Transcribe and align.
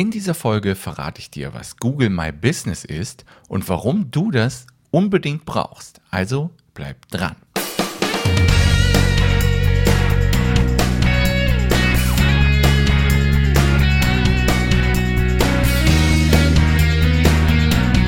In 0.00 0.12
dieser 0.12 0.34
Folge 0.34 0.76
verrate 0.76 1.18
ich 1.18 1.28
dir, 1.28 1.54
was 1.54 1.76
Google 1.76 2.08
My 2.08 2.30
Business 2.30 2.84
ist 2.84 3.24
und 3.48 3.68
warum 3.68 4.12
du 4.12 4.30
das 4.30 4.68
unbedingt 4.92 5.44
brauchst. 5.44 6.00
Also 6.08 6.50
bleib 6.72 7.08
dran. 7.08 7.34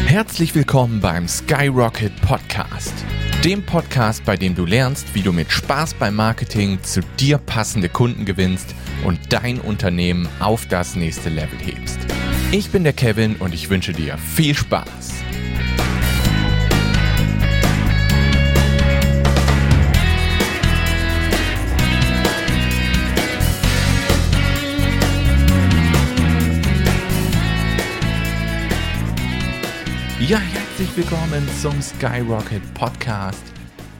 Herzlich 0.06 0.54
willkommen 0.54 1.00
beim 1.00 1.26
Skyrocket 1.26 2.12
Podcast. 2.22 2.94
Dem 3.44 3.66
Podcast, 3.66 4.24
bei 4.24 4.36
dem 4.36 4.54
du 4.54 4.64
lernst, 4.64 5.12
wie 5.16 5.22
du 5.22 5.32
mit 5.32 5.50
Spaß 5.50 5.94
beim 5.94 6.14
Marketing 6.14 6.80
zu 6.84 7.00
dir 7.18 7.38
passende 7.38 7.88
Kunden 7.88 8.26
gewinnst 8.26 8.76
und 9.04 9.18
dein 9.30 9.60
Unternehmen 9.60 10.28
auf 10.40 10.66
das 10.66 10.96
nächste 10.96 11.28
Level 11.28 11.58
hebst. 11.58 11.98
Ich 12.52 12.70
bin 12.70 12.84
der 12.84 12.92
Kevin 12.92 13.36
und 13.36 13.54
ich 13.54 13.70
wünsche 13.70 13.92
dir 13.92 14.18
viel 14.18 14.54
Spaß. 14.54 15.20
Ja, 30.30 30.38
herzlich 30.38 30.96
willkommen 30.96 31.48
zum 31.60 31.82
Skyrocket 31.82 32.62
Podcast. 32.74 33.42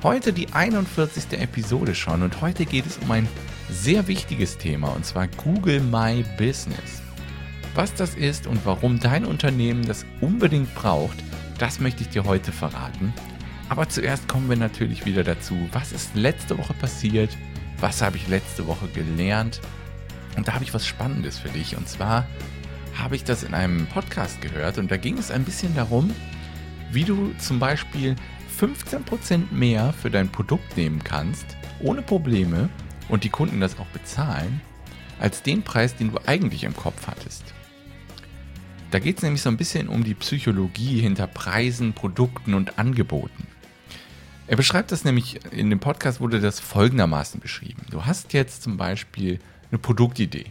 Heute 0.03 0.33
die 0.33 0.53
41. 0.53 1.33
Episode 1.33 1.95
schon 1.95 2.23
und 2.23 2.41
heute 2.41 2.67
geht 2.67 2.87
es 2.87 2.99
um 2.99 3.11
ein 3.11 3.29
sehr 3.71 4.07
wichtiges 4.09 4.59
Thema 4.59 4.89
und 4.89 5.05
zwar 5.05 5.29
Google 5.29 5.81
My 5.81 6.25
Business. 6.37 7.03
Was 7.75 7.95
das 7.95 8.15
ist 8.15 8.47
und 8.47 8.65
warum 8.67 8.99
dein 8.99 9.25
Unternehmen 9.25 9.87
das 9.87 10.05
unbedingt 10.21 10.75
braucht, 10.75 11.17
das 11.59 11.81
möchte 11.81 12.03
ich 12.03 12.09
dir 12.09 12.25
heute 12.25 12.53
verraten. 12.53 13.15
Aber 13.69 13.89
zuerst 13.89 14.29
kommen 14.29 14.49
wir 14.49 14.57
natürlich 14.57 15.07
wieder 15.07 15.23
dazu, 15.23 15.57
was 15.73 15.93
ist 15.93 16.15
letzte 16.17 16.59
Woche 16.59 16.75
passiert, 16.75 17.37
was 17.79 18.03
habe 18.03 18.17
ich 18.17 18.27
letzte 18.29 18.67
Woche 18.67 18.89
gelernt. 18.89 19.61
Und 20.37 20.49
da 20.49 20.55
habe 20.55 20.65
ich 20.65 20.75
was 20.75 20.87
Spannendes 20.87 21.39
für 21.39 21.51
dich. 21.51 21.77
Und 21.77 21.89
zwar 21.89 22.27
habe 22.99 23.15
ich 23.15 23.25
das 23.25 23.45
in 23.45 23.55
einem 23.55 23.87
Podcast 23.87 24.41
gehört 24.41 24.79
und 24.79 24.91
da 24.91 24.97
ging 24.97 25.19
es 25.19 25.31
ein 25.31 25.45
bisschen 25.45 25.75
darum, 25.75 26.11
wie 26.91 27.05
du 27.05 27.33
zum 27.39 27.59
Beispiel 27.59 28.17
15% 28.61 29.53
mehr 29.53 29.93
für 29.93 30.11
dein 30.11 30.29
Produkt 30.29 30.77
nehmen 30.77 31.03
kannst, 31.05 31.47
ohne 31.81 32.03
Probleme, 32.03 32.69
und 33.11 33.25
die 33.25 33.29
Kunden 33.29 33.61
das 33.61 33.79
auch 33.79 33.87
bezahlen, 33.87 34.61
als 35.19 35.43
den 35.43 35.63
Preis, 35.63 35.97
den 35.97 36.13
du 36.13 36.19
eigentlich 36.27 36.65
im 36.65 36.75
Kopf 36.75 37.07
hattest. 37.07 37.45
Da 38.91 38.99
geht 38.99 39.19
es 39.19 39.23
nämlich 39.23 39.43
so 39.43 39.51
ein 39.51 39.57
bisschen 39.57 39.89
um 39.89 40.03
die 40.03 40.15
Psychologie 40.15 41.01
hinter 41.01 41.27
Preisen, 41.27 41.93
Produkten 41.93 42.55
und 42.55 42.79
Angeboten. 42.79 43.47
Er 44.49 44.57
beschreibt 44.57 44.91
das 44.91 45.05
nämlich, 45.05 45.39
in 45.53 45.71
dem 45.71 45.79
Podcast 45.79 46.21
wurde 46.21 46.41
das 46.41 46.59
folgendermaßen 46.59 47.41
beschrieben. 47.41 47.83
Du 47.91 48.05
hast 48.05 48.33
jetzt 48.33 48.63
zum 48.63 48.77
Beispiel 48.77 49.39
eine 49.71 49.79
Produktidee. 49.79 50.47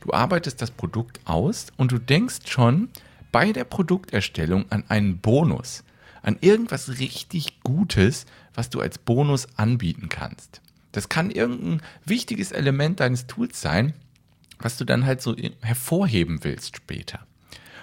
Du 0.00 0.12
arbeitest 0.12 0.62
das 0.62 0.70
Produkt 0.70 1.18
aus 1.24 1.66
und 1.76 1.90
du 1.90 1.98
denkst 1.98 2.46
schon 2.46 2.88
bei 3.32 3.50
der 3.50 3.64
Produkterstellung 3.64 4.66
an 4.70 4.84
einen 4.86 5.18
Bonus, 5.18 5.82
an 6.22 6.36
irgendwas 6.40 7.00
richtig 7.00 7.60
Gutes, 7.64 8.26
was 8.54 8.70
du 8.70 8.80
als 8.80 8.98
Bonus 8.98 9.48
anbieten 9.56 10.08
kannst. 10.08 10.60
Das 10.96 11.10
kann 11.10 11.30
irgendein 11.30 11.82
wichtiges 12.06 12.52
Element 12.52 13.00
deines 13.00 13.26
Tools 13.26 13.60
sein, 13.60 13.92
was 14.58 14.78
du 14.78 14.86
dann 14.86 15.04
halt 15.04 15.20
so 15.20 15.36
hervorheben 15.60 16.42
willst 16.42 16.74
später. 16.74 17.26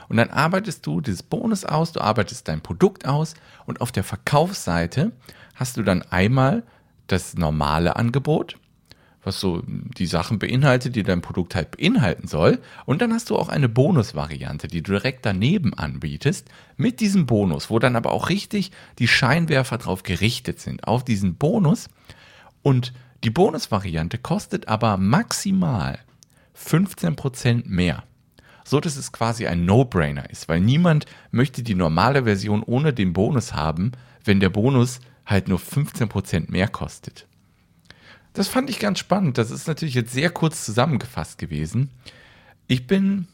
Und 0.09 0.17
dann 0.17 0.31
arbeitest 0.31 0.83
du 0.87 0.99
dieses 0.99 1.21
Bonus 1.21 1.63
aus, 1.63 1.91
du 1.91 2.01
arbeitest 2.01 2.47
dein 2.47 2.61
Produkt 2.61 3.05
aus 3.05 3.35
und 3.67 3.81
auf 3.81 3.91
der 3.91 4.03
Verkaufsseite 4.03 5.11
hast 5.53 5.77
du 5.77 5.83
dann 5.83 6.01
einmal 6.01 6.63
das 7.05 7.35
normale 7.35 7.97
Angebot, 7.97 8.57
was 9.23 9.39
so 9.39 9.61
die 9.67 10.07
Sachen 10.07 10.39
beinhaltet, 10.39 10.95
die 10.95 11.03
dein 11.03 11.21
Produkt 11.21 11.53
halt 11.53 11.77
beinhalten 11.77 12.27
soll. 12.27 12.61
Und 12.85 13.03
dann 13.03 13.13
hast 13.13 13.29
du 13.29 13.37
auch 13.37 13.49
eine 13.49 13.69
Bonusvariante, 13.69 14.67
die 14.67 14.81
du 14.81 14.93
direkt 14.93 15.23
daneben 15.27 15.75
anbietest, 15.75 16.49
mit 16.77 16.99
diesem 16.99 17.27
Bonus, 17.27 17.69
wo 17.69 17.77
dann 17.77 17.95
aber 17.95 18.11
auch 18.11 18.29
richtig 18.29 18.71
die 18.97 19.07
Scheinwerfer 19.07 19.77
drauf 19.77 20.01
gerichtet 20.01 20.59
sind, 20.59 20.87
auf 20.87 21.05
diesen 21.05 21.35
Bonus. 21.35 21.89
Und 22.63 22.93
die 23.23 23.29
Bonusvariante 23.29 24.17
kostet 24.17 24.67
aber 24.67 24.97
maximal 24.97 25.99
15% 26.57 27.63
mehr. 27.67 28.03
So 28.65 28.79
dass 28.79 28.95
es 28.95 29.11
quasi 29.11 29.45
ein 29.45 29.65
No-Brainer 29.65 30.29
ist, 30.29 30.49
weil 30.49 30.61
niemand 30.61 31.05
möchte 31.31 31.63
die 31.63 31.75
normale 31.75 32.23
Version 32.23 32.63
ohne 32.63 32.93
den 32.93 33.13
Bonus 33.13 33.53
haben, 33.53 33.91
wenn 34.23 34.39
der 34.39 34.49
Bonus 34.49 35.01
halt 35.25 35.47
nur 35.47 35.59
15% 35.59 36.49
mehr 36.49 36.69
kostet. 36.69 37.27
Das 38.33 38.47
fand 38.47 38.69
ich 38.69 38.79
ganz 38.79 38.99
spannend. 38.99 39.37
Das 39.37 39.51
ist 39.51 39.67
natürlich 39.67 39.93
jetzt 39.93 40.13
sehr 40.13 40.29
kurz 40.29 40.65
zusammengefasst 40.65 41.37
gewesen. 41.37 41.91
Ich 42.67 42.87
bin 42.87 43.27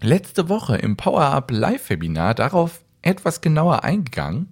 letzte 0.00 0.48
Woche 0.48 0.76
im 0.76 0.96
Power 0.96 1.24
Up 1.24 1.50
Live 1.50 1.90
Webinar 1.90 2.34
darauf 2.34 2.82
etwas 3.02 3.40
genauer 3.40 3.84
eingegangen 3.84 4.48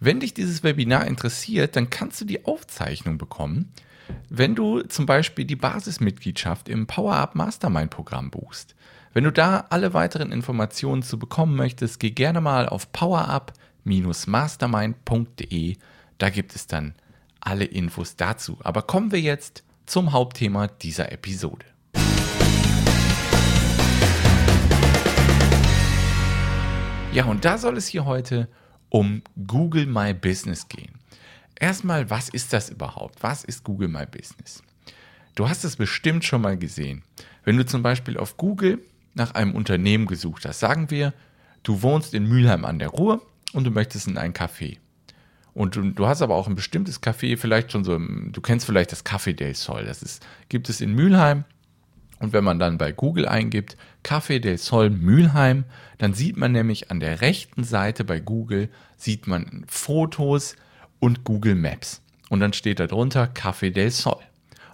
wenn 0.00 0.20
dich 0.20 0.34
dieses 0.34 0.62
Webinar 0.62 1.06
interessiert, 1.06 1.76
dann 1.76 1.90
kannst 1.90 2.20
du 2.20 2.24
die 2.24 2.44
Aufzeichnung 2.44 3.18
bekommen, 3.18 3.72
wenn 4.28 4.54
du 4.54 4.82
zum 4.82 5.06
Beispiel 5.06 5.44
die 5.44 5.56
Basismitgliedschaft 5.56 6.68
im 6.68 6.86
Power 6.86 7.14
Up 7.14 7.34
Mastermind 7.34 7.90
Programm 7.90 8.30
buchst. 8.30 8.76
Wenn 9.14 9.24
du 9.24 9.32
da 9.32 9.66
alle 9.70 9.94
weiteren 9.94 10.30
Informationen 10.32 11.02
zu 11.02 11.18
bekommen 11.18 11.56
möchtest, 11.56 12.00
geh 12.00 12.10
gerne 12.10 12.40
mal 12.40 12.68
auf 12.68 12.92
powerup-mastermind.de. 12.92 15.76
Da 16.18 16.30
gibt 16.30 16.54
es 16.54 16.66
dann 16.66 16.94
alle 17.40 17.64
Infos 17.64 18.16
dazu. 18.16 18.58
Aber 18.62 18.82
kommen 18.82 19.12
wir 19.12 19.20
jetzt 19.20 19.64
zum 19.86 20.12
Hauptthema 20.12 20.66
dieser 20.66 21.12
Episode. 21.12 21.64
Ja, 27.12 27.26
und 27.26 27.44
da 27.44 27.58
soll 27.58 27.76
es 27.76 27.86
hier 27.86 28.06
heute 28.06 28.48
um 28.48 28.63
Google 29.46 29.86
My 29.86 30.14
Business 30.14 30.68
gehen. 30.68 30.92
Erstmal, 31.58 32.10
was 32.10 32.28
ist 32.28 32.52
das 32.52 32.70
überhaupt? 32.70 33.22
Was 33.22 33.42
ist 33.42 33.64
Google 33.64 33.88
My 33.88 34.06
Business? 34.06 34.62
Du 35.34 35.48
hast 35.48 35.64
es 35.64 35.76
bestimmt 35.76 36.24
schon 36.24 36.42
mal 36.42 36.56
gesehen. 36.56 37.02
Wenn 37.44 37.56
du 37.56 37.66
zum 37.66 37.82
Beispiel 37.82 38.16
auf 38.16 38.36
Google 38.36 38.78
nach 39.14 39.34
einem 39.34 39.54
Unternehmen 39.54 40.06
gesucht 40.06 40.44
hast, 40.44 40.60
sagen 40.60 40.90
wir, 40.90 41.12
du 41.62 41.82
wohnst 41.82 42.14
in 42.14 42.28
Mülheim 42.28 42.64
an 42.64 42.78
der 42.78 42.88
Ruhr 42.88 43.20
und 43.52 43.64
du 43.64 43.70
möchtest 43.70 44.06
in 44.06 44.18
ein 44.18 44.32
Café. 44.32 44.78
Und 45.54 45.76
du, 45.76 45.82
du, 45.90 46.06
hast 46.06 46.22
aber 46.22 46.34
auch 46.34 46.48
ein 46.48 46.56
bestimmtes 46.56 47.02
Café, 47.02 47.36
vielleicht 47.36 47.72
schon 47.72 47.84
so, 47.84 47.98
du 47.98 48.40
kennst 48.40 48.66
vielleicht 48.66 48.92
das 48.92 49.04
Café 49.04 49.32
del 49.32 49.54
Sol. 49.54 49.84
Das 49.84 50.02
ist, 50.02 50.24
gibt 50.48 50.68
es 50.68 50.80
in 50.80 50.94
Mülheim 50.94 51.44
und 52.24 52.32
wenn 52.32 52.42
man 52.42 52.58
dann 52.58 52.78
bei 52.78 52.90
Google 52.90 53.28
eingibt, 53.28 53.76
Café 54.02 54.40
del 54.40 54.56
Sol 54.56 54.88
Mülheim, 54.88 55.64
dann 55.98 56.14
sieht 56.14 56.36
man 56.36 56.52
nämlich 56.52 56.90
an 56.90 56.98
der 56.98 57.20
rechten 57.20 57.64
Seite 57.64 58.02
bei 58.02 58.18
Google, 58.18 58.70
sieht 58.96 59.26
man 59.26 59.64
Fotos 59.68 60.56
und 61.00 61.24
Google 61.24 61.54
Maps. 61.54 62.00
Und 62.30 62.40
dann 62.40 62.54
steht 62.54 62.80
da 62.80 62.86
drunter 62.86 63.26
Café 63.26 63.70
del 63.70 63.90
Sol. 63.90 64.22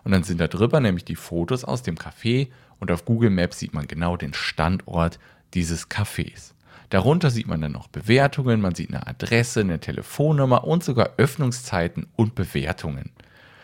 Und 0.05 0.13
dann 0.13 0.23
sind 0.23 0.41
da 0.41 0.47
drüber 0.47 0.79
nämlich 0.81 1.05
die 1.05 1.17
Fotos 1.17 1.65
aus 1.65 1.83
dem 1.83 1.97
Café 1.97 2.49
und 2.79 2.93
auf 2.93 3.05
Google 3.05 3.31
Maps 3.31 3.59
sieht 3.59 3.75
man 3.75 3.89
genau 3.89 4.17
den 4.17 4.33
Standort 4.33 5.19
dieses 5.53 5.91
Cafés. 5.91 6.53
Darunter 6.89 7.31
sieht 7.31 7.49
man 7.49 7.61
dann 7.61 7.73
noch 7.73 7.89
Bewertungen, 7.89 8.61
man 8.61 8.77
sieht 8.77 8.91
eine 8.91 9.07
Adresse, 9.07 9.61
eine 9.61 9.81
Telefonnummer 9.81 10.65
und 10.65 10.85
sogar 10.85 11.15
Öffnungszeiten 11.17 12.07
und 12.15 12.37
Bewertungen. 12.37 13.11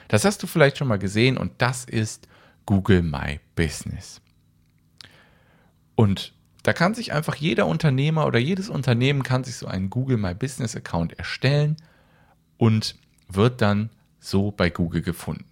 Das 0.09 0.25
hast 0.25 0.43
du 0.43 0.49
vielleicht 0.49 0.79
schon 0.79 0.89
mal 0.89 0.99
gesehen 0.99 1.37
und 1.37 1.53
das 1.59 1.85
ist 1.85 2.29
Google 2.67 3.03
My 3.03 3.41
Business. 3.55 4.21
Und 5.95 6.35
da 6.63 6.73
kann 6.73 6.95
sich 6.95 7.13
einfach 7.13 7.37
jeder 7.37 7.67
Unternehmer 7.67 8.27
oder 8.27 8.39
jedes 8.39 8.69
Unternehmen 8.69 9.23
kann 9.23 9.45
sich 9.45 9.57
so 9.57 9.67
einen 9.67 9.89
Google 9.89 10.17
My 10.17 10.35
Business 10.35 10.77
Account 10.77 11.19
erstellen 11.19 11.77
und 12.59 12.97
wird 13.29 13.63
dann 13.63 13.91
so 14.19 14.51
bei 14.51 14.69
Google 14.69 15.03
gefunden. 15.03 15.45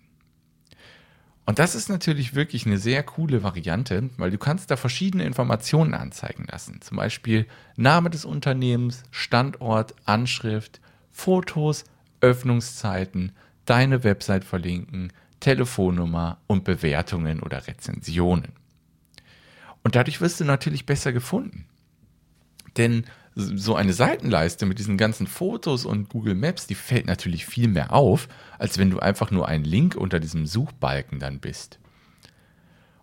Und 1.46 1.58
das 1.58 1.74
ist 1.74 1.88
natürlich 1.88 2.34
wirklich 2.34 2.64
eine 2.64 2.78
sehr 2.78 3.02
coole 3.02 3.42
Variante, 3.42 4.08
weil 4.16 4.30
du 4.30 4.38
kannst 4.38 4.70
da 4.70 4.76
verschiedene 4.76 5.24
Informationen 5.24 5.92
anzeigen 5.92 6.46
lassen. 6.50 6.80
Zum 6.80 6.96
Beispiel 6.96 7.46
Name 7.76 8.08
des 8.10 8.24
Unternehmens, 8.24 9.02
Standort, 9.10 9.94
Anschrift, 10.06 10.80
Fotos, 11.10 11.84
Öffnungszeiten, 12.20 13.32
deine 13.66 14.04
Website 14.04 14.44
verlinken, 14.44 15.12
Telefonnummer 15.44 16.38
und 16.46 16.64
Bewertungen 16.64 17.40
oder 17.40 17.66
Rezensionen. 17.66 18.52
Und 19.82 19.94
dadurch 19.94 20.22
wirst 20.22 20.40
du 20.40 20.44
natürlich 20.44 20.86
besser 20.86 21.12
gefunden. 21.12 21.66
Denn 22.78 23.04
so 23.34 23.76
eine 23.76 23.92
Seitenleiste 23.92 24.64
mit 24.64 24.78
diesen 24.78 24.96
ganzen 24.96 25.26
Fotos 25.26 25.84
und 25.84 26.08
Google 26.08 26.34
Maps, 26.34 26.66
die 26.66 26.74
fällt 26.74 27.04
natürlich 27.04 27.44
viel 27.44 27.68
mehr 27.68 27.92
auf, 27.92 28.26
als 28.58 28.78
wenn 28.78 28.88
du 28.88 29.00
einfach 29.00 29.30
nur 29.30 29.46
ein 29.46 29.64
Link 29.64 29.96
unter 29.96 30.18
diesem 30.18 30.46
Suchbalken 30.46 31.18
dann 31.18 31.40
bist. 31.40 31.78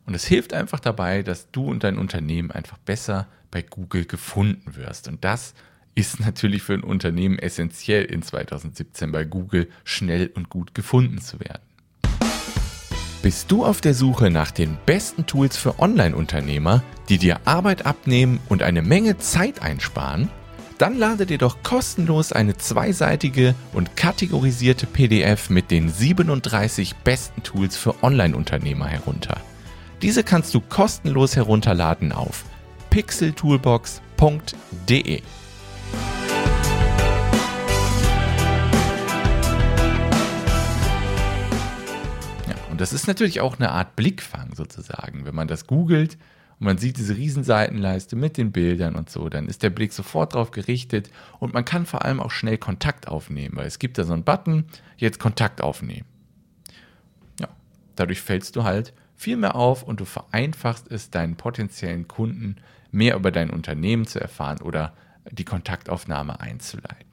Und 0.07 0.15
es 0.15 0.25
hilft 0.25 0.53
einfach 0.53 0.79
dabei, 0.79 1.21
dass 1.21 1.51
du 1.51 1.69
und 1.69 1.83
dein 1.83 1.99
Unternehmen 1.99 2.49
einfach 2.49 2.79
besser 2.79 3.27
bei 3.51 3.61
Google 3.61 4.05
gefunden 4.05 4.75
wirst. 4.75 5.07
Und 5.07 5.23
das 5.23 5.53
ist 5.93 6.19
natürlich 6.19 6.63
für 6.63 6.73
ein 6.73 6.83
Unternehmen 6.83 7.37
essentiell 7.37 8.05
in 8.05 8.23
2017 8.23 9.11
bei 9.11 9.25
Google 9.25 9.69
schnell 9.83 10.31
und 10.33 10.49
gut 10.49 10.73
gefunden 10.73 11.21
zu 11.21 11.39
werden. 11.39 11.70
Bist 13.21 13.51
du 13.51 13.63
auf 13.63 13.81
der 13.81 13.93
Suche 13.93 14.31
nach 14.31 14.49
den 14.49 14.79
besten 14.87 15.27
Tools 15.27 15.55
für 15.55 15.77
Online-Unternehmer, 15.79 16.81
die 17.07 17.19
dir 17.19 17.39
Arbeit 17.45 17.85
abnehmen 17.85 18.39
und 18.49 18.63
eine 18.63 18.81
Menge 18.81 19.19
Zeit 19.19 19.61
einsparen? 19.61 20.27
Dann 20.79 20.97
lade 20.97 21.27
dir 21.27 21.37
doch 21.37 21.61
kostenlos 21.61 22.31
eine 22.31 22.57
zweiseitige 22.57 23.53
und 23.73 23.95
kategorisierte 23.95 24.87
PDF 24.87 25.51
mit 25.51 25.69
den 25.69 25.89
37 25.89 26.95
besten 26.95 27.43
Tools 27.43 27.77
für 27.77 28.03
Online-Unternehmer 28.03 28.87
herunter. 28.87 29.37
Diese 30.01 30.23
kannst 30.23 30.55
du 30.55 30.59
kostenlos 30.59 31.35
herunterladen 31.35 32.13
auf 32.13 32.43
pixeltoolbox.de. 32.89 35.21
das 42.81 42.93
ist 42.93 43.07
natürlich 43.07 43.41
auch 43.41 43.57
eine 43.57 43.71
Art 43.71 43.95
Blickfang 43.95 44.55
sozusagen. 44.55 45.23
Wenn 45.23 45.35
man 45.35 45.47
das 45.47 45.67
googelt 45.67 46.17
und 46.59 46.65
man 46.65 46.79
sieht 46.79 46.97
diese 46.97 47.15
Riesenseitenleiste 47.15 48.15
mit 48.15 48.37
den 48.37 48.51
Bildern 48.51 48.95
und 48.95 49.07
so, 49.07 49.29
dann 49.29 49.47
ist 49.47 49.61
der 49.61 49.69
Blick 49.69 49.93
sofort 49.93 50.33
darauf 50.33 50.49
gerichtet 50.49 51.11
und 51.39 51.53
man 51.53 51.63
kann 51.63 51.85
vor 51.85 52.03
allem 52.03 52.19
auch 52.19 52.31
schnell 52.31 52.57
Kontakt 52.57 53.07
aufnehmen, 53.07 53.55
weil 53.55 53.67
es 53.67 53.77
gibt 53.77 53.99
da 53.99 54.03
so 54.03 54.13
einen 54.13 54.23
Button, 54.23 54.65
jetzt 54.97 55.19
Kontakt 55.19 55.61
aufnehmen. 55.61 56.07
Ja, 57.39 57.49
dadurch 57.95 58.21
fällst 58.21 58.55
du 58.55 58.63
halt 58.63 58.93
viel 59.15 59.37
mehr 59.37 59.55
auf 59.55 59.83
und 59.83 59.99
du 59.99 60.05
vereinfachst 60.05 60.91
es 60.91 61.11
deinen 61.11 61.35
potenziellen 61.35 62.07
Kunden 62.07 62.55
mehr 62.91 63.15
über 63.15 63.29
dein 63.29 63.51
Unternehmen 63.51 64.07
zu 64.07 64.19
erfahren 64.19 64.59
oder 64.61 64.93
die 65.29 65.45
Kontaktaufnahme 65.45 66.39
einzuleiten. 66.39 67.10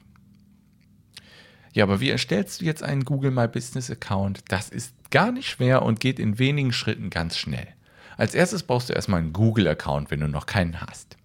Ja, 1.78 1.84
aber 1.84 2.00
wie 2.00 2.10
erstellst 2.10 2.60
du 2.60 2.64
jetzt 2.64 2.82
einen 2.82 3.04
Google 3.04 3.30
My 3.30 3.46
Business 3.46 3.88
Account? 3.88 4.40
Das 4.48 4.69
ist 4.69 4.92
gar 5.12 5.30
nicht 5.30 5.48
schwer 5.48 5.82
und 5.82 6.00
geht 6.00 6.19
in 6.19 6.40
wenigen 6.40 6.72
Schritten 6.72 7.08
ganz 7.08 7.38
schnell. 7.38 7.69
Als 8.16 8.34
erstes 8.34 8.64
brauchst 8.64 8.88
du 8.88 8.94
erstmal 8.94 9.20
einen 9.20 9.32
Google-Account, 9.32 10.10
wenn 10.10 10.19
du 10.19 10.26
noch 10.26 10.46
keinen 10.46 10.80
hast. 10.80 11.16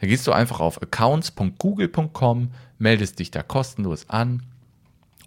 Da 0.00 0.08
gehst 0.08 0.26
du 0.26 0.32
einfach 0.32 0.58
auf 0.58 0.82
accounts.google.com, 0.82 2.50
meldest 2.80 3.20
dich 3.20 3.30
da 3.30 3.44
kostenlos 3.44 4.10
an 4.10 4.42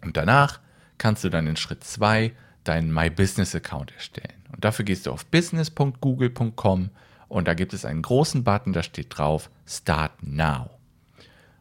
und 0.04 0.18
danach 0.18 0.60
kannst 0.98 1.24
du 1.24 1.30
dann 1.30 1.48
in 1.48 1.56
Schritt 1.56 1.86
2 1.86 2.34
deinen 2.66 2.94
My 2.94 3.10
Business 3.10 3.56
Account 3.56 3.94
erstellen. 3.94 4.44
Und 4.52 4.66
dafür 4.66 4.84
gehst 4.84 5.06
du 5.06 5.14
auf 5.14 5.26
business.google.com 5.28 6.90
und 7.30 7.48
da 7.48 7.54
gibt 7.54 7.74
es 7.74 7.86
einen 7.86 8.02
großen 8.02 8.44
Button, 8.44 8.74
da 8.74 8.84
steht 8.84 9.18
drauf 9.18 9.50
Start 9.66 10.22
Now. 10.22 10.79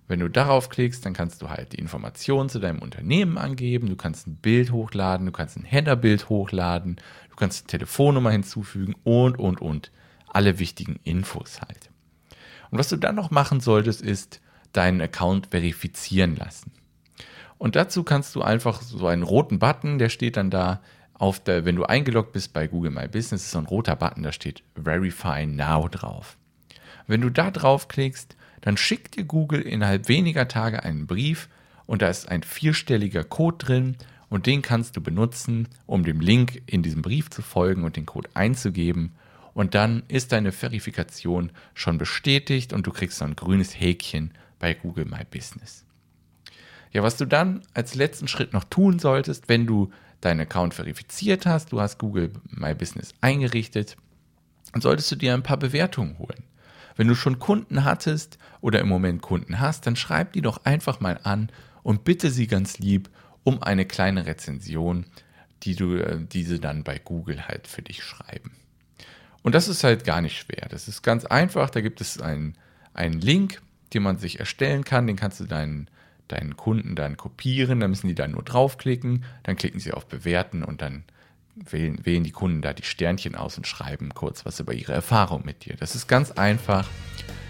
Wenn 0.09 0.21
du 0.21 0.29
darauf 0.29 0.71
klickst, 0.71 1.05
dann 1.05 1.13
kannst 1.13 1.43
du 1.43 1.51
halt 1.51 1.75
die 1.75 1.79
Informationen 1.79 2.49
zu 2.49 2.59
deinem 2.59 2.81
Unternehmen 2.81 3.37
angeben, 3.37 3.89
du 3.89 3.97
kannst 3.97 4.27
ein 4.27 4.37
Bild 4.37 4.73
hochladen, 4.73 5.27
du 5.27 5.33
kannst 5.33 5.59
ein 5.59 5.65
Headerbild 5.65 6.31
hochladen, 6.31 6.97
du 7.31 7.37
kannst 7.37 7.61
eine 7.61 7.67
Telefonnummer 7.69 8.31
hinzufügen 8.31 8.95
und, 9.05 9.39
und, 9.39 9.61
und. 9.61 9.93
Alle 10.27 10.59
wichtigen 10.59 10.99
Infos 11.05 11.61
halt. 11.61 11.91
Und 12.71 12.79
was 12.79 12.89
du 12.89 12.97
dann 12.97 13.15
noch 13.15 13.31
machen 13.31 13.61
solltest, 13.61 14.03
ist 14.03 14.41
deinen 14.73 15.01
Account 15.01 15.49
verifizieren 15.49 16.37
lassen. 16.37 16.73
Und 17.59 17.77
dazu 17.77 18.03
kannst 18.03 18.35
du 18.35 18.43
einfach 18.43 18.81
so 18.81 19.07
einen 19.07 19.23
roten 19.23 19.59
Button, 19.59 19.99
der 19.99 20.09
steht 20.09 20.37
dann 20.37 20.51
da, 20.51 20.81
auf 21.15 21.41
der, 21.41 21.65
wenn 21.65 21.77
du 21.77 21.85
eingeloggt 21.85 22.33
bist 22.33 22.53
bei 22.53 22.69
Google 22.69 22.93
My 22.93 23.09
Business, 23.09 23.45
ist 23.45 23.51
so 23.51 23.59
ein 23.59 23.67
roter 23.67 23.97
Button, 23.97 24.23
da 24.23 24.33
steht 24.33 24.63
Verify 24.77 25.47
Now 25.47 25.89
drauf. 25.89 26.37
Wenn 27.09 27.21
du 27.21 27.31
da 27.31 27.51
draufklickst, 27.51 28.37
dann 28.61 28.77
schickt 28.77 29.17
dir 29.17 29.25
Google 29.25 29.63
innerhalb 29.63 30.09
weniger 30.09 30.49
Tage 30.49 30.83
einen 30.83 31.07
Brief 31.07 31.49
und 31.87 32.03
da 32.03 32.09
ist 32.09 32.29
ein 32.29 32.43
vierstelliger 32.43 33.25
Code 33.25 33.59
drin 33.59 33.97
und 34.29 34.47
den 34.47 34.63
kannst 34.63 34.97
du 34.97 35.01
benutzen, 35.01 35.69
um 35.87 36.05
dem 36.05 36.21
Link 36.21 36.63
in 36.67 36.83
diesem 36.83 37.03
Brief 37.03 37.31
zu 37.31 37.43
folgen 37.43 37.85
und 37.85 37.97
den 37.97 38.07
Code 38.07 38.29
einzugeben 38.35 39.13
und 39.55 39.75
dann 39.75 40.05
ist 40.07 40.33
deine 40.33 40.53
Verifikation 40.53 41.51
schon 41.75 41.99
bestätigt 41.99 42.73
und 42.73 42.87
du 42.87 42.93
kriegst 42.93 43.19
so 43.19 43.25
ein 43.25 43.37
grünes 43.37 43.79
Häkchen 43.81 44.33
bei 44.59 44.75
Google 44.75 45.05
My 45.05 45.25
Business. 45.29 45.85
Ja, 46.93 47.03
was 47.03 47.17
du 47.17 47.27
dann 47.27 47.63
als 47.75 47.95
letzten 47.95 48.29
Schritt 48.29 48.53
noch 48.53 48.65
tun 48.65 48.99
solltest, 48.99 49.49
wenn 49.49 49.67
du 49.67 49.91
deinen 50.21 50.41
Account 50.41 50.75
verifiziert 50.75 51.47
hast, 51.47 51.73
du 51.73 51.81
hast 51.81 51.99
Google 51.99 52.31
My 52.51 52.75
Business 52.75 53.15
eingerichtet, 53.21 53.97
dann 54.73 54.81
solltest 54.81 55.11
du 55.11 55.17
dir 55.17 55.35
ein 55.35 55.43
paar 55.43 55.57
Bewertungen 55.57 56.19
holen. 56.19 56.45
Wenn 56.99 57.09
du 57.09 57.15
schon 57.15 57.39
Kunden 57.39 57.85
hattest 57.85 58.39
oder 58.61 58.81
im 58.81 58.89
Moment 58.89 59.23
Kunden 59.23 59.61
hast, 59.61 59.87
dann 59.87 59.97
schreib 59.97 60.33
die 60.33 60.43
doch 60.43 60.65
einfach 60.65 60.99
mal 60.99 61.19
an 61.23 61.51
und 61.85 62.03
bitte 62.05 62.31
sie 62.31 62.49
ganz 62.49 62.79
lieb 62.79 63.09
um 63.45 63.63
eine 63.63 63.87
kleine 63.87 64.27
Rezension, 64.27 65.07
die 65.63 65.77
du 65.77 65.95
äh, 65.95 66.19
diese 66.21 66.59
dann 66.59 66.83
bei 66.83 66.99
Google 66.99 67.47
halt 67.47 67.69
für 67.69 67.83
dich 67.83 68.03
schreiben. 68.03 68.51
Und 69.43 69.55
das 69.55 69.69
ist 69.69 69.85
halt 69.85 70.05
gar 70.05 70.21
nicht 70.21 70.37
schwer. 70.37 70.67
Das 70.69 70.89
ist 70.89 71.03
ganz 71.03 71.25
einfach. 71.25 71.71
Da 71.71 71.81
gibt 71.81 72.01
es 72.01 72.21
einen, 72.21 72.59
einen 72.95 73.21
Link, 73.21 73.63
den 73.95 74.03
man 74.03 74.19
sich 74.19 74.41
erstellen 74.41 74.85
kann. 74.85 75.07
Den 75.07 75.17
kannst 75.17 75.39
du 75.39 75.45
deinen 75.45 75.89
deinen 76.27 76.57
Kunden 76.57 76.95
dann 76.95 77.17
kopieren, 77.17 77.81
dann 77.81 77.91
müssen 77.91 78.09
die 78.09 78.15
dann 78.15 78.33
nur 78.33 78.43
draufklicken, 78.43 79.25
dann 79.45 79.57
klicken 79.57 79.81
sie 79.81 79.93
auf 79.93 80.07
Bewerten 80.07 80.63
und 80.63 80.83
dann 80.83 81.05
wählen, 81.71 81.99
wählen 82.05 82.25
die 82.25 82.31
Kunden 82.31 82.63
da 82.63 82.73
die 82.73 82.85
Sternchen 82.85 83.35
aus 83.35 83.57
und 83.57 83.67
schreiben 83.67 84.15
kurz 84.15 84.45
was 84.45 84.61
über 84.61 84.75
ihre 84.75 84.93
Erfahrung 84.93 85.43
mit 85.45 85.65
dir. 85.65 85.77
Das 85.79 85.95
ist 85.95 86.07
ganz 86.07 86.33
einfach. 86.33 86.89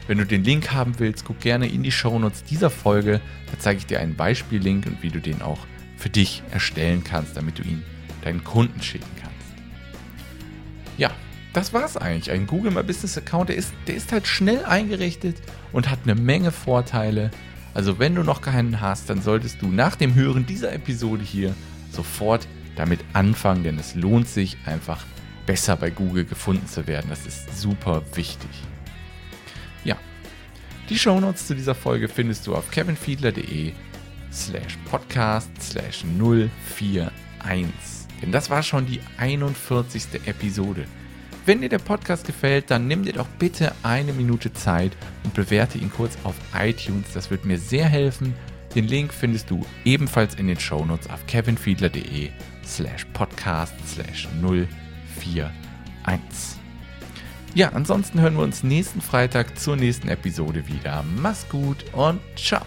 Wenn 0.07 0.19
du 0.19 0.25
den 0.25 0.43
Link 0.43 0.73
haben 0.73 0.99
willst, 0.99 1.25
guck 1.25 1.41
gerne 1.41 1.69
in 1.69 1.83
die 1.83 1.93
Shownotes 1.93 2.45
dieser 2.45 2.71
Folge. 2.71 3.21
Da 3.51 3.59
zeige 3.59 3.79
ich 3.79 3.87
dir 3.87 4.01
einen 4.01 4.17
Beispiellink 4.17 4.87
und 4.87 5.03
wie 5.03 5.11
du 5.11 5.21
den 5.21 5.43
auch 5.43 5.59
für 5.97 6.09
dich 6.09 6.43
erstellen 6.51 7.05
kannst, 7.05 7.37
damit 7.37 7.59
du 7.59 7.63
ihn 7.63 7.83
deinen 8.23 8.43
Kunden 8.43 8.81
schicken 8.81 9.11
kannst. 9.21 9.29
Ja, 10.97 11.11
das 11.53 11.73
war's 11.73 11.97
eigentlich. 11.97 12.31
Ein 12.31 12.47
Google 12.47 12.71
My 12.71 12.83
Business 12.83 13.19
Account, 13.19 13.51
der 13.51 13.57
ist, 13.57 13.73
der 13.87 13.97
ist 13.97 14.13
halt 14.13 14.27
schnell 14.27 14.65
eingerichtet 14.65 15.37
und 15.73 15.91
hat 15.91 16.01
eine 16.05 16.15
Menge 16.15 16.53
Vorteile. 16.53 17.31
Also 17.75 17.99
wenn 17.99 18.15
du 18.15 18.23
noch 18.23 18.41
keinen 18.41 18.81
hast, 18.81 19.11
dann 19.11 19.23
solltest 19.23 19.61
du 19.61 19.69
nach 19.69 19.95
dem 19.95 20.15
Hören 20.15 20.47
dieser 20.47 20.73
Episode 20.73 21.23
hier 21.23 21.55
sofort 21.91 22.49
damit 22.79 23.01
anfangen, 23.13 23.65
denn 23.65 23.79
es 23.79 23.95
lohnt 23.95 24.29
sich 24.29 24.57
einfach 24.67 25.05
besser 25.47 25.77
bei 25.77 25.91
Google 25.91 26.25
gefunden 26.25 26.67
zu 26.67 26.87
werden. 26.87 27.11
Das 27.11 27.27
ist 27.27 27.59
super 27.59 28.03
wichtig. 28.15 28.51
Ja, 29.85 29.97
die 30.89 30.99
Shownotes 30.99 31.47
zu 31.47 31.55
dieser 31.55 31.75
Folge 31.75 32.09
findest 32.09 32.47
du 32.47 32.55
auf 32.55 32.71
kevinfiedler.de 32.71 33.73
slash 34.33 34.79
podcast 34.91 35.51
slash 35.61 36.05
041. 36.19 36.51
Denn 38.21 38.33
das 38.33 38.51
war 38.51 38.63
schon 38.63 38.87
die 38.87 39.01
41. 39.17 40.27
Episode. 40.27 40.85
Wenn 41.47 41.63
dir 41.63 41.71
der 41.71 41.79
Podcast 41.79 42.27
gefällt, 42.27 42.71
dann 42.71 42.87
nimm 42.87 43.05
dir 43.05 43.15
doch 43.15 43.29
bitte 43.39 43.73
eine 43.83 44.13
Minute 44.13 44.53
Zeit 44.53 44.93
und 45.25 45.33
bewerte 45.33 45.79
ihn 45.79 45.91
kurz 45.91 46.19
auf 46.25 46.35
iTunes. 46.55 47.15
Das 47.15 47.31
wird 47.31 47.47
mir 47.47 47.59
sehr 47.59 47.87
helfen. 47.87 48.35
Den 48.75 48.87
Link 48.87 49.13
findest 49.13 49.51
du 49.51 49.65
ebenfalls 49.85 50.35
in 50.35 50.47
den 50.47 50.59
Shownotes 50.59 51.09
auf 51.11 51.27
kevinfiedler.de 51.27 52.31
slash 52.65 53.07
podcast 53.13 53.75
slash 53.87 54.29
041. 54.43 55.51
Ja, 57.55 57.71
ansonsten 57.71 58.21
hören 58.21 58.37
wir 58.37 58.43
uns 58.43 58.63
nächsten 58.63 59.01
Freitag 59.01 59.59
zur 59.59 59.77
nächsten 59.77 60.09
Episode 60.09 60.69
wieder. 60.69 61.03
Mach's 61.17 61.49
gut 61.49 61.85
und 61.93 62.21
ciao. 62.37 62.63